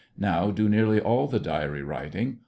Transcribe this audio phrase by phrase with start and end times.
[0.17, 2.39] Now do nearly all the diary writing.